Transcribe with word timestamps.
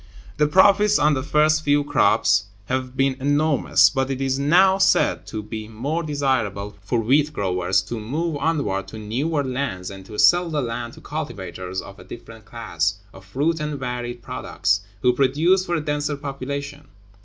The 0.37 0.47
profits 0.47 0.97
on 0.97 1.13
the 1.13 1.21
first 1.21 1.63
few 1.63 1.83
crops 1.83 2.45
have 2.65 2.97
been 2.97 3.15
enormous, 3.19 3.87
but 3.91 4.09
it 4.09 4.19
is 4.19 4.39
now 4.39 4.79
said 4.79 5.27
to 5.27 5.43
be 5.43 5.67
more 5.67 6.01
desirable 6.01 6.75
for 6.83 6.99
wheat 6.99 7.31
growers 7.31 7.83
to 7.83 7.99
move 7.99 8.37
onward 8.37 8.87
to 8.87 8.97
newer 8.97 9.43
lands, 9.43 9.91
and 9.91 10.03
to 10.07 10.17
sell 10.17 10.49
the 10.49 10.59
land 10.63 10.93
to 10.93 11.01
cultivators 11.01 11.81
of 11.83 11.99
a 11.99 12.03
different 12.03 12.45
class 12.45 12.95
(of 13.13 13.23
fruit 13.23 13.59
and 13.59 13.79
varied 13.79 14.23
products), 14.23 14.81
who 15.03 15.13
produce 15.13 15.67
for 15.67 15.75
a 15.75 15.81
denser 15.81 16.15
population. 16.17 16.87